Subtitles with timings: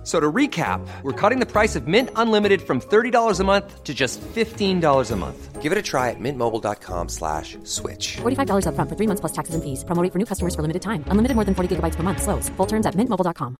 [0.00, 3.84] F- So to recap, we're cutting the price of Mint Unlimited from $30 a month
[3.84, 5.60] to just $15 a month.
[5.60, 8.16] Give it a try at mintmobile.com slash switch.
[8.22, 9.84] $45 upfront for three months plus taxes and fees.
[9.84, 11.04] Promo rate for new customers for limited time.
[11.08, 12.22] Unlimited more than 40 gigabytes per month.
[12.22, 12.48] Slows.
[12.56, 13.56] Full terms at mintmobile.com.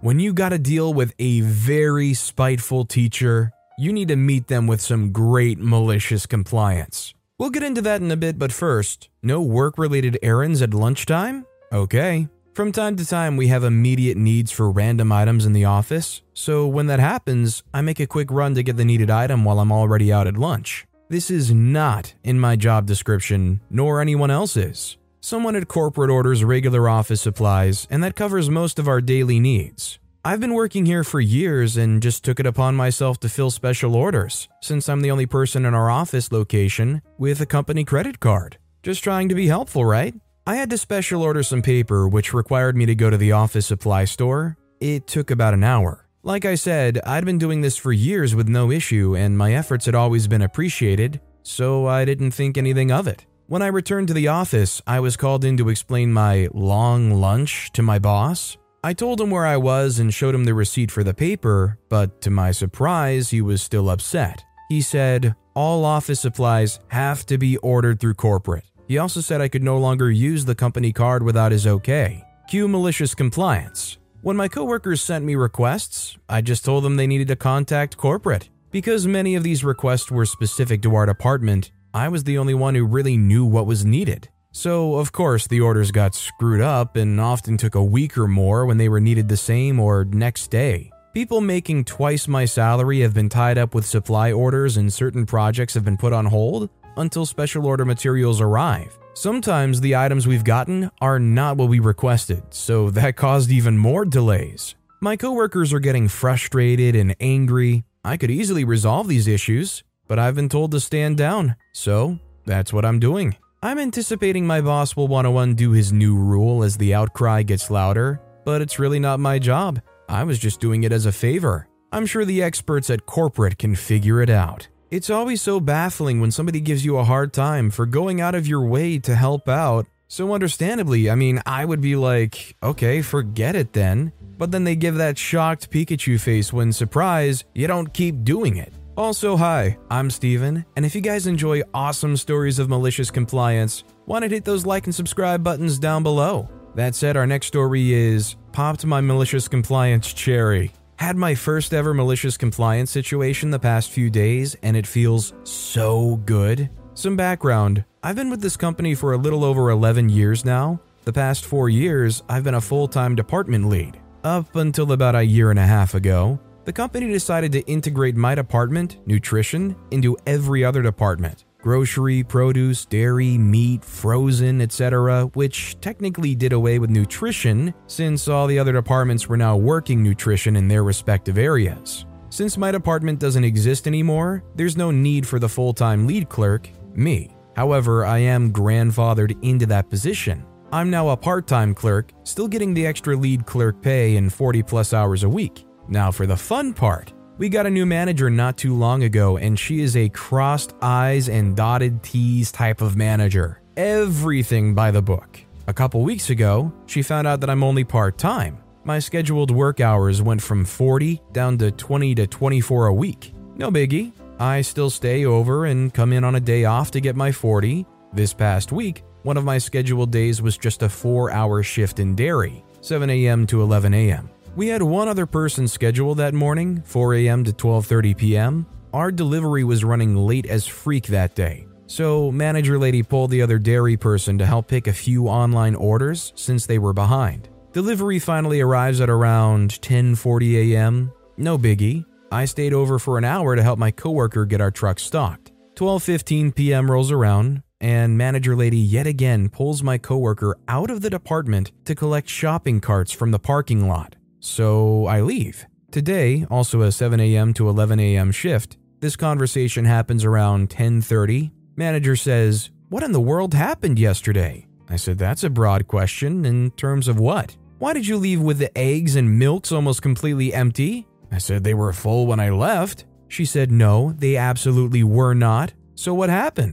[0.00, 4.66] When you got to deal with a very spiteful teacher, you need to meet them
[4.68, 7.14] with some great malicious compliance.
[7.38, 11.46] We'll get into that in a bit, but first, no work related errands at lunchtime?
[11.72, 12.28] Okay.
[12.58, 16.66] From time to time, we have immediate needs for random items in the office, so
[16.66, 19.70] when that happens, I make a quick run to get the needed item while I'm
[19.70, 20.84] already out at lunch.
[21.08, 24.96] This is not in my job description, nor anyone else's.
[25.20, 30.00] Someone at corporate orders regular office supplies, and that covers most of our daily needs.
[30.24, 33.94] I've been working here for years and just took it upon myself to fill special
[33.94, 38.58] orders, since I'm the only person in our office location with a company credit card.
[38.82, 40.12] Just trying to be helpful, right?
[40.48, 43.66] I had to special order some paper, which required me to go to the office
[43.66, 44.56] supply store.
[44.80, 46.06] It took about an hour.
[46.22, 49.84] Like I said, I'd been doing this for years with no issue, and my efforts
[49.84, 53.26] had always been appreciated, so I didn't think anything of it.
[53.48, 57.70] When I returned to the office, I was called in to explain my long lunch
[57.72, 58.56] to my boss.
[58.82, 62.22] I told him where I was and showed him the receipt for the paper, but
[62.22, 64.42] to my surprise, he was still upset.
[64.70, 68.64] He said, All office supplies have to be ordered through corporate.
[68.88, 72.24] He also said I could no longer use the company card without his okay.
[72.48, 73.98] Cue malicious compliance.
[74.22, 78.48] When my coworkers sent me requests, I just told them they needed to contact corporate.
[78.70, 82.74] Because many of these requests were specific to our department, I was the only one
[82.74, 84.30] who really knew what was needed.
[84.52, 88.64] So, of course, the orders got screwed up and often took a week or more
[88.64, 90.90] when they were needed the same or next day.
[91.12, 95.74] People making twice my salary have been tied up with supply orders and certain projects
[95.74, 98.98] have been put on hold until special order materials arrive.
[99.14, 104.04] Sometimes the items we've gotten are not what we requested, so that caused even more
[104.04, 104.74] delays.
[105.00, 107.84] My coworkers are getting frustrated and angry.
[108.04, 112.72] I could easily resolve these issues, but I've been told to stand down, so that's
[112.72, 113.36] what I'm doing.
[113.62, 117.72] I'm anticipating my boss will want to undo his new rule as the outcry gets
[117.72, 119.80] louder, but it's really not my job.
[120.08, 121.68] I was just doing it as a favor.
[121.90, 124.68] I'm sure the experts at corporate can figure it out.
[124.90, 128.46] It's always so baffling when somebody gives you a hard time for going out of
[128.46, 129.86] your way to help out.
[130.08, 134.12] So, understandably, I mean, I would be like, okay, forget it then.
[134.38, 138.72] But then they give that shocked Pikachu face when, surprise, you don't keep doing it.
[138.96, 144.20] Also, hi, I'm Steven, and if you guys enjoy awesome stories of malicious compliance, why
[144.20, 146.48] not hit those like and subscribe buttons down below?
[146.76, 150.72] That said, our next story is Popped My Malicious Compliance Cherry.
[150.98, 156.16] Had my first ever malicious compliance situation the past few days, and it feels so
[156.26, 156.68] good.
[156.94, 160.80] Some background I've been with this company for a little over 11 years now.
[161.04, 164.00] The past four years, I've been a full time department lead.
[164.24, 168.34] Up until about a year and a half ago, the company decided to integrate my
[168.34, 176.52] department, nutrition, into every other department grocery, produce, dairy, meat, frozen, etc., which technically did
[176.52, 181.38] away with nutrition since all the other departments were now working nutrition in their respective
[181.38, 182.06] areas.
[182.30, 186.68] Since my department doesn't exist anymore, there's no need for the full time lead clerk,
[186.94, 187.34] me.
[187.56, 190.44] However, I am grandfathered into that position.
[190.70, 194.62] I'm now a part time clerk, still getting the extra lead clerk pay and 40
[194.62, 195.64] plus hours a week.
[195.88, 197.14] Now, for the fun part.
[197.38, 201.28] We got a new manager not too long ago, and she is a crossed I's
[201.28, 203.62] and dotted T's type of manager.
[203.76, 205.38] Everything by the book.
[205.68, 208.58] A couple weeks ago, she found out that I'm only part time.
[208.82, 213.32] My scheduled work hours went from 40 down to 20 to 24 a week.
[213.54, 214.10] No biggie.
[214.40, 217.86] I still stay over and come in on a day off to get my 40.
[218.12, 222.16] This past week, one of my scheduled days was just a four hour shift in
[222.16, 223.46] dairy, 7 a.m.
[223.46, 224.28] to 11 a.m.
[224.58, 227.44] We had one other person scheduled that morning, 4 a.m.
[227.44, 228.66] to 12:30 p.m.
[228.92, 231.68] Our delivery was running late as freak that day.
[231.86, 236.32] So, manager lady pulled the other dairy person to help pick a few online orders
[236.34, 237.48] since they were behind.
[237.72, 241.12] Delivery finally arrives at around 10:40 a.m.
[241.36, 242.04] No biggie.
[242.32, 245.52] I stayed over for an hour to help my coworker get our truck stocked.
[245.76, 246.90] 12:15 p.m.
[246.90, 251.94] rolls around, and manager lady yet again pulls my coworker out of the department to
[251.94, 254.16] collect shopping carts from the parking lot.
[254.40, 255.66] So I leave.
[255.90, 257.54] Today, also a 7 a.m.
[257.54, 258.30] to 11 a.m.
[258.30, 261.50] shift, this conversation happens around 10:30.
[261.76, 266.44] Manager says, "What in the world happened yesterday?" I said, That's a broad question.
[266.44, 267.56] In terms of what?
[267.78, 271.06] Why did you leave with the eggs and milks almost completely empty?
[271.30, 273.04] I said, They were full when I left.
[273.28, 275.74] She said, No, they absolutely were not.
[275.94, 276.72] So what happened?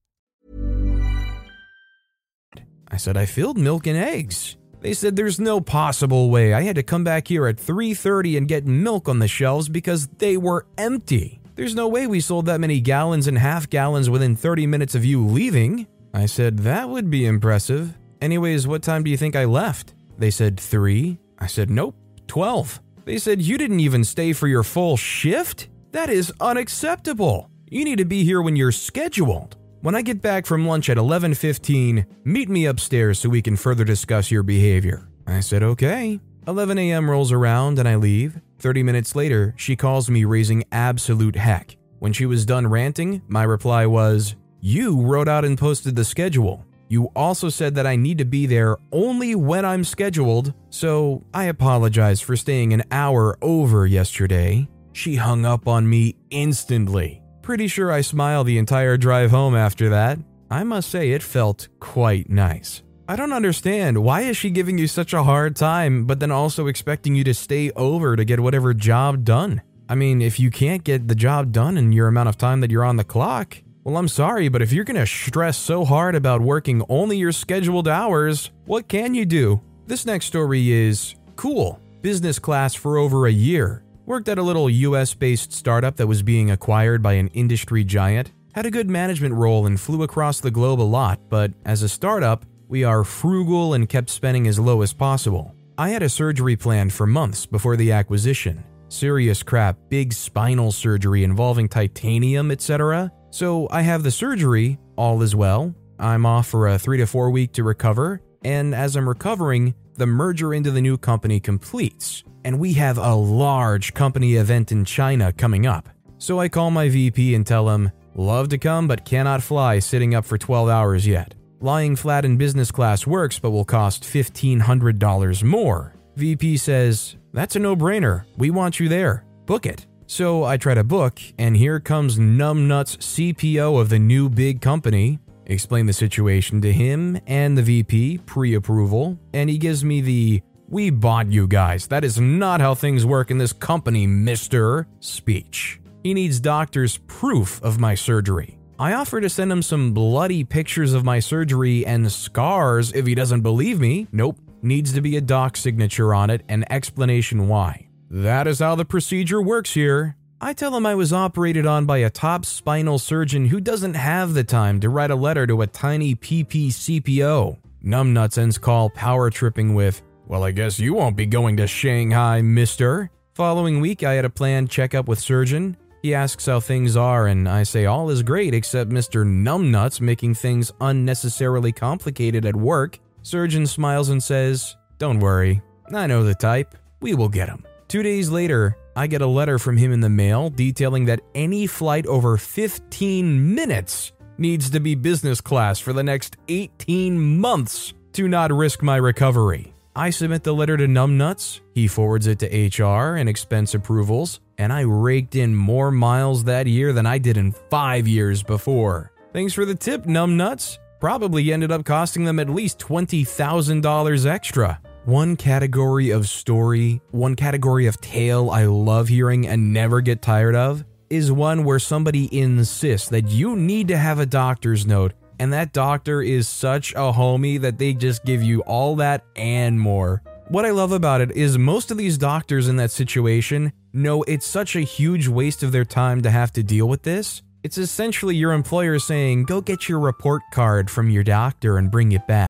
[2.91, 4.57] I said, I filled milk and eggs.
[4.81, 6.53] They said there's no possible way.
[6.53, 10.07] I had to come back here at 3:30 and get milk on the shelves because
[10.17, 11.39] they were empty.
[11.55, 15.05] There's no way we sold that many gallons and half gallons within 30 minutes of
[15.05, 15.85] you leaving.
[16.13, 17.97] I said, that would be impressive.
[18.21, 19.93] Anyways, what time do you think I left?
[20.17, 21.19] They said 3.
[21.39, 21.95] I said, nope,
[22.27, 22.81] 12.
[23.05, 25.69] They said, you didn't even stay for your full shift?
[25.91, 27.49] That is unacceptable.
[27.69, 29.57] You need to be here when you're scheduled.
[29.81, 33.83] When I get back from lunch at 11:15, meet me upstairs so we can further
[33.83, 35.07] discuss your behavior.
[35.25, 37.09] I said, "Okay." 11 a.m.
[37.09, 38.39] rolls around and I leave.
[38.59, 41.77] 30 minutes later, she calls me raising absolute heck.
[41.97, 46.63] When she was done ranting, my reply was, "You wrote out and posted the schedule.
[46.87, 51.45] You also said that I need to be there only when I'm scheduled, so I
[51.45, 57.20] apologize for staying an hour over yesterday." She hung up on me instantly.
[57.41, 60.19] Pretty sure I smiled the entire drive home after that.
[60.51, 62.83] I must say it felt quite nice.
[63.07, 64.03] I don't understand.
[64.03, 67.33] Why is she giving you such a hard time, but then also expecting you to
[67.33, 69.61] stay over to get whatever job done?
[69.89, 72.71] I mean, if you can't get the job done in your amount of time that
[72.71, 76.41] you're on the clock, well, I'm sorry, but if you're gonna stress so hard about
[76.41, 79.59] working only your scheduled hours, what can you do?
[79.87, 81.79] This next story is cool.
[82.01, 83.83] Business class for over a year.
[84.11, 88.33] Worked at a little US based startup that was being acquired by an industry giant.
[88.53, 91.87] Had a good management role and flew across the globe a lot, but as a
[91.87, 95.55] startup, we are frugal and kept spending as low as possible.
[95.77, 98.61] I had a surgery planned for months before the acquisition.
[98.89, 103.13] Serious crap, big spinal surgery involving titanium, etc.
[103.29, 105.73] So I have the surgery, all is well.
[105.99, 110.05] I'm off for a 3 to 4 week to recover, and as I'm recovering, the
[110.05, 115.31] merger into the new company completes and we have a large company event in China
[115.31, 115.89] coming up.
[116.17, 120.13] So I call my VP and tell him, Love to come, but cannot fly sitting
[120.13, 121.33] up for 12 hours yet.
[121.61, 125.93] Lying flat in business class works, but will cost $1,500 more.
[126.15, 128.25] VP says, That's a no brainer.
[128.37, 129.25] We want you there.
[129.45, 129.87] Book it.
[130.07, 135.19] So I try to book, and here comes Numbnuts CPO of the new big company.
[135.45, 140.41] Explain the situation to him and the VP pre approval, and he gives me the
[140.71, 141.85] we bought you guys.
[141.87, 144.85] That is not how things work in this company, Mr.
[145.01, 145.79] Speech.
[146.01, 148.57] He needs doctor's proof of my surgery.
[148.79, 153.13] I offer to send him some bloody pictures of my surgery and scars if he
[153.13, 154.07] doesn't believe me.
[154.11, 154.39] Nope.
[154.63, 157.89] Needs to be a doc signature on it and explanation why.
[158.09, 160.15] That is how the procedure works here.
[160.39, 164.33] I tell him I was operated on by a top spinal surgeon who doesn't have
[164.33, 167.57] the time to write a letter to a tiny PP CPO.
[167.85, 170.01] Numbnuts ends call power tripping with,
[170.31, 173.11] well, I guess you won't be going to Shanghai, mister.
[173.33, 175.75] Following week, I had a planned checkup with surgeon.
[176.01, 179.25] He asks how things are, and I say all is great except Mr.
[179.25, 182.97] Numbnuts making things unnecessarily complicated at work.
[183.23, 185.61] Surgeon smiles and says, Don't worry,
[185.93, 186.75] I know the type.
[187.01, 187.65] We will get him.
[187.89, 191.67] Two days later, I get a letter from him in the mail detailing that any
[191.67, 198.29] flight over 15 minutes needs to be business class for the next 18 months to
[198.29, 199.73] not risk my recovery.
[199.95, 202.47] I submit the letter to Numbnuts, he forwards it to
[202.83, 207.35] HR and expense approvals, and I raked in more miles that year than I did
[207.35, 209.11] in five years before.
[209.33, 210.77] Thanks for the tip, Numbnuts.
[211.01, 214.79] Probably ended up costing them at least $20,000 extra.
[215.03, 220.55] One category of story, one category of tale I love hearing and never get tired
[220.55, 225.51] of is one where somebody insists that you need to have a doctor's note, and
[225.53, 230.21] that doctor is such a homie that they just give you all that and more.
[230.49, 234.45] What I love about it is most of these doctors in that situation know it's
[234.45, 237.41] such a huge waste of their time to have to deal with this.
[237.63, 242.11] It's essentially your employer saying, go get your report card from your doctor and bring
[242.11, 242.47] it back.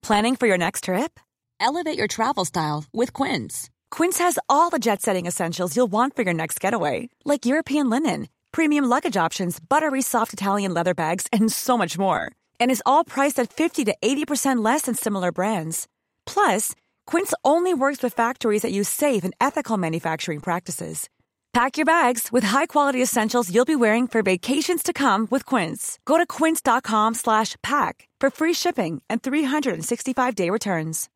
[0.00, 1.18] Planning for your next trip?
[1.58, 3.68] Elevate your travel style with Quince.
[3.90, 7.90] Quince has all the jet setting essentials you'll want for your next getaway, like European
[7.90, 12.30] linen, premium luggage options, buttery soft Italian leather bags, and so much more.
[12.60, 15.88] And is all priced at 50 to 80% less than similar brands.
[16.26, 16.74] Plus,
[17.06, 21.08] Quince only works with factories that use safe and ethical manufacturing practices.
[21.52, 25.98] Pack your bags with high-quality essentials you'll be wearing for vacations to come with Quince.
[26.06, 31.10] Go to quince.com slash pack for free shipping and 365-day returns.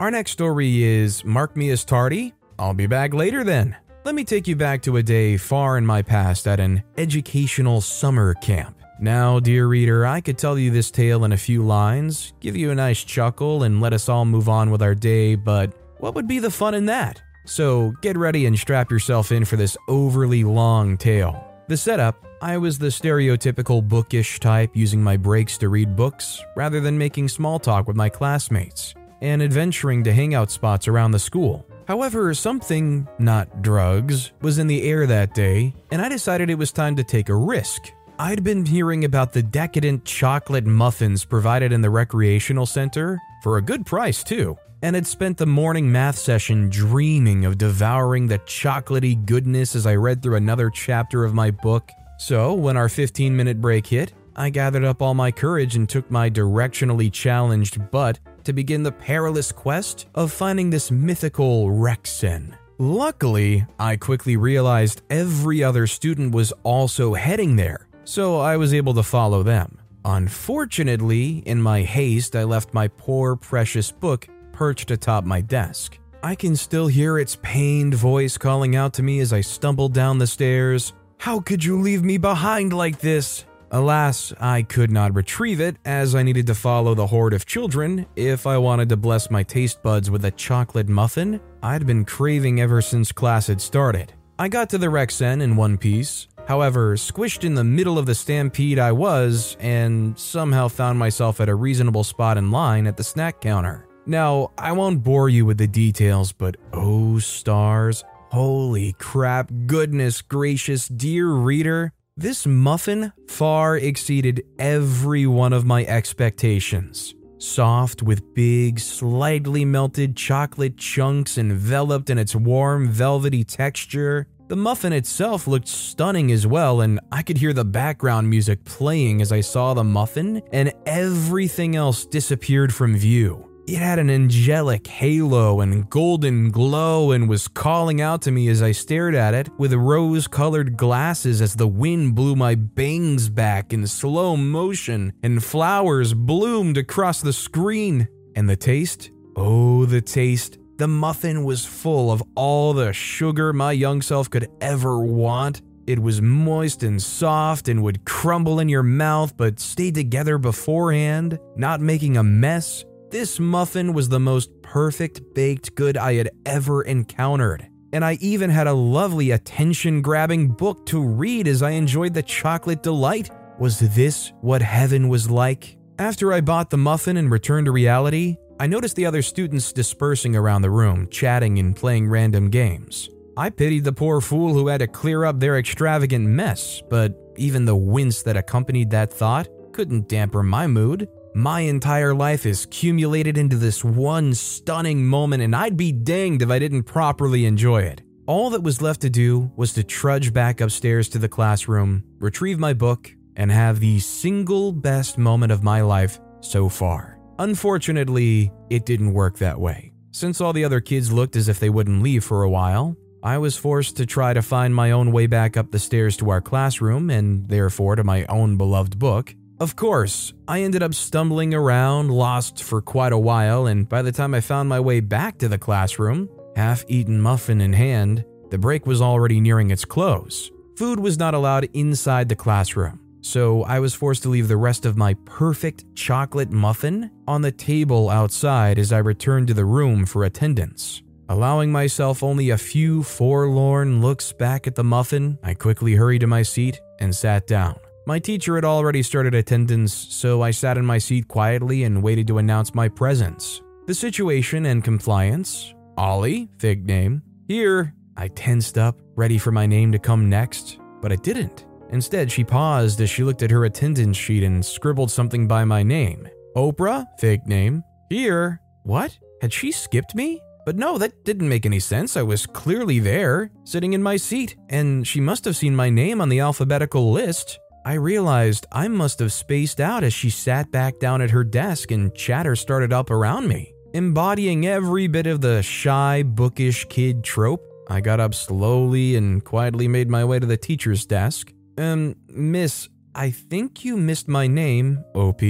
[0.00, 2.34] Our next story is Mark Me as Tardy.
[2.58, 3.76] I'll be back later then.
[4.04, 7.80] Let me take you back to a day far in my past at an educational
[7.80, 8.76] summer camp.
[9.00, 12.70] Now, dear reader, I could tell you this tale in a few lines, give you
[12.70, 16.28] a nice chuckle, and let us all move on with our day, but what would
[16.28, 17.22] be the fun in that?
[17.46, 21.42] So get ready and strap yourself in for this overly long tale.
[21.68, 26.78] The setup I was the stereotypical bookish type using my breaks to read books rather
[26.78, 31.66] than making small talk with my classmates and adventuring to hangout spots around the school.
[31.86, 36.72] However, something, not drugs, was in the air that day, and I decided it was
[36.72, 37.92] time to take a risk.
[38.18, 43.62] I'd been hearing about the decadent chocolate muffins provided in the recreational center, for a
[43.62, 49.26] good price too, and had spent the morning math session dreaming of devouring the chocolatey
[49.26, 51.90] goodness as I read through another chapter of my book.
[52.18, 56.10] So, when our 15 minute break hit, I gathered up all my courage and took
[56.10, 62.54] my directionally challenged butt to begin the perilous quest of finding this mythical Rexen.
[62.78, 68.94] Luckily, I quickly realized every other student was also heading there, so I was able
[68.94, 69.78] to follow them.
[70.04, 75.98] Unfortunately, in my haste, I left my poor, precious book perched atop my desk.
[76.22, 80.18] I can still hear its pained voice calling out to me as I stumbled down
[80.18, 80.92] the stairs.
[81.18, 83.44] How could you leave me behind like this?
[83.74, 88.06] Alas, I could not retrieve it as I needed to follow the horde of children
[88.14, 92.60] if I wanted to bless my taste buds with a chocolate muffin I'd been craving
[92.60, 94.12] ever since class had started.
[94.38, 98.14] I got to the Rexen in one piece, however, squished in the middle of the
[98.14, 103.02] stampede I was, and somehow found myself at a reasonable spot in line at the
[103.02, 103.88] snack counter.
[104.06, 108.04] Now, I won't bore you with the details, but oh, stars.
[108.30, 117.14] Holy crap, goodness gracious, dear reader, this muffin far exceeded every one of my expectations.
[117.38, 124.28] Soft with big, slightly melted chocolate chunks enveloped in its warm, velvety texture.
[124.46, 129.20] The muffin itself looked stunning as well, and I could hear the background music playing
[129.20, 133.53] as I saw the muffin, and everything else disappeared from view.
[133.66, 138.60] It had an angelic halo and golden glow and was calling out to me as
[138.62, 143.72] I stared at it with rose colored glasses as the wind blew my bangs back
[143.72, 148.06] in slow motion and flowers bloomed across the screen.
[148.36, 149.10] And the taste?
[149.34, 150.58] Oh, the taste.
[150.76, 155.62] The muffin was full of all the sugar my young self could ever want.
[155.86, 161.38] It was moist and soft and would crumble in your mouth but stay together beforehand,
[161.56, 166.82] not making a mess this muffin was the most perfect baked good I had ever
[166.82, 167.64] encountered.
[167.92, 172.24] And I even had a lovely attention grabbing book to read as I enjoyed the
[172.24, 173.30] chocolate delight.
[173.60, 175.76] Was this what heaven was like?
[176.00, 180.34] After I bought the muffin and returned to reality, I noticed the other students dispersing
[180.34, 183.08] around the room, chatting and playing random games.
[183.36, 187.64] I pitied the poor fool who had to clear up their extravagant mess, but even
[187.64, 191.08] the wince that accompanied that thought couldn't dampen my mood.
[191.36, 196.50] My entire life is cumulated into this one stunning moment, and I'd be danged if
[196.50, 198.02] I didn't properly enjoy it.
[198.28, 202.60] All that was left to do was to trudge back upstairs to the classroom, retrieve
[202.60, 207.18] my book, and have the single best moment of my life so far.
[207.40, 209.92] Unfortunately, it didn't work that way.
[210.12, 213.38] Since all the other kids looked as if they wouldn't leave for a while, I
[213.38, 216.40] was forced to try to find my own way back up the stairs to our
[216.40, 219.34] classroom and therefore to my own beloved book.
[219.60, 224.10] Of course, I ended up stumbling around, lost for quite a while, and by the
[224.10, 228.58] time I found my way back to the classroom, half eaten muffin in hand, the
[228.58, 230.50] break was already nearing its close.
[230.76, 234.86] Food was not allowed inside the classroom, so I was forced to leave the rest
[234.86, 240.04] of my perfect chocolate muffin on the table outside as I returned to the room
[240.04, 241.00] for attendance.
[241.28, 246.26] Allowing myself only a few forlorn looks back at the muffin, I quickly hurried to
[246.26, 247.76] my seat and sat down.
[248.06, 252.26] My teacher had already started attendance, so I sat in my seat quietly and waited
[252.26, 253.62] to announce my presence.
[253.86, 255.72] The situation and compliance.
[255.96, 257.22] Ollie, fig name.
[257.48, 261.64] Here, I tensed up, ready for my name to come next, but it didn't.
[261.90, 265.82] Instead, she paused as she looked at her attendance sheet and scribbled something by my
[265.82, 266.28] name.
[266.56, 267.82] Oprah, fake name.
[268.10, 268.60] Here.
[268.82, 269.18] What?
[269.40, 270.42] Had she skipped me?
[270.66, 272.16] But no, that didn't make any sense.
[272.16, 276.20] I was clearly there, sitting in my seat, and she must have seen my name
[276.20, 277.58] on the alphabetical list.
[277.86, 281.90] I realized I must have spaced out as she sat back down at her desk
[281.90, 283.74] and chatter started up around me.
[283.92, 289.86] Embodying every bit of the shy, bookish kid trope, I got up slowly and quietly
[289.86, 291.52] made my way to the teacher's desk.
[291.76, 295.42] Um, miss, I think you missed my name, OP,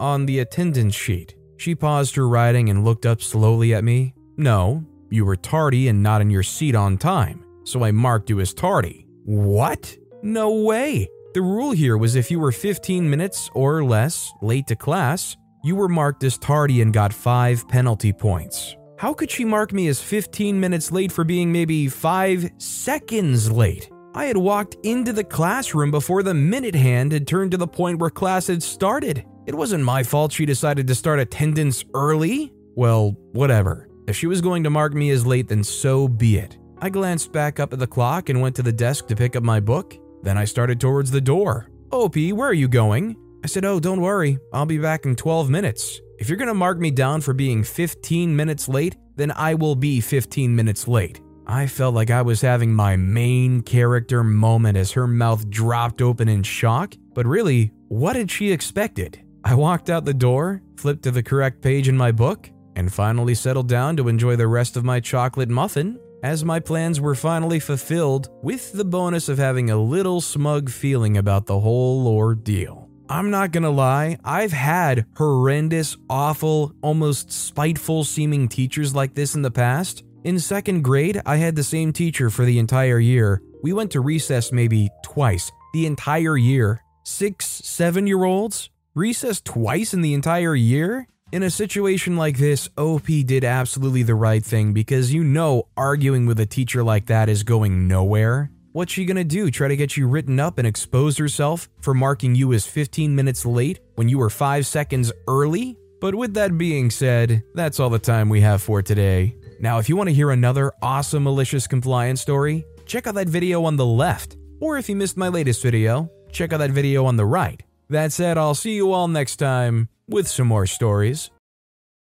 [0.00, 1.36] on the attendance sheet.
[1.58, 4.14] She paused her writing and looked up slowly at me.
[4.36, 8.40] No, you were tardy and not in your seat on time, so I marked you
[8.40, 9.06] as tardy.
[9.24, 9.96] What?
[10.22, 11.08] No way.
[11.34, 15.76] The rule here was if you were 15 minutes or less late to class, you
[15.76, 18.74] were marked as tardy and got 5 penalty points.
[18.96, 23.90] How could she mark me as 15 minutes late for being maybe 5 seconds late?
[24.14, 27.98] I had walked into the classroom before the minute hand had turned to the point
[27.98, 29.22] where class had started.
[29.46, 32.54] It wasn't my fault she decided to start attendance early.
[32.74, 33.86] Well, whatever.
[34.06, 36.56] If she was going to mark me as late, then so be it.
[36.78, 39.42] I glanced back up at the clock and went to the desk to pick up
[39.42, 39.94] my book.
[40.22, 41.68] Then I started towards the door.
[41.90, 43.16] Oh, OP, where are you going?
[43.44, 46.00] I said, Oh, don't worry, I'll be back in 12 minutes.
[46.18, 50.00] If you're gonna mark me down for being 15 minutes late, then I will be
[50.00, 51.20] 15 minutes late.
[51.46, 56.28] I felt like I was having my main character moment as her mouth dropped open
[56.28, 59.20] in shock, but really, what had she expected?
[59.44, 63.34] I walked out the door, flipped to the correct page in my book, and finally
[63.34, 67.60] settled down to enjoy the rest of my chocolate muffin as my plans were finally
[67.60, 72.88] fulfilled with the bonus of having a little smug feeling about the whole ordeal.
[73.08, 79.42] I'm not gonna lie, I've had horrendous, awful, almost spiteful seeming teachers like this in
[79.42, 80.04] the past.
[80.24, 83.40] In second grade, I had the same teacher for the entire year.
[83.62, 86.82] We went to recess maybe twice, the entire year.
[87.04, 88.68] Six, seven year olds?
[88.94, 91.06] Recess twice in the entire year?
[91.30, 96.24] In a situation like this, OP did absolutely the right thing because you know arguing
[96.24, 98.50] with a teacher like that is going nowhere.
[98.72, 99.50] What's she gonna do?
[99.50, 103.44] Try to get you written up and expose herself for marking you as 15 minutes
[103.44, 105.76] late when you were 5 seconds early?
[106.00, 109.36] But with that being said, that's all the time we have for today.
[109.60, 113.64] Now, if you want to hear another awesome malicious compliance story, check out that video
[113.64, 114.38] on the left.
[114.60, 117.62] Or if you missed my latest video, check out that video on the right.
[117.90, 121.30] That said, I'll see you all next time with some more stories.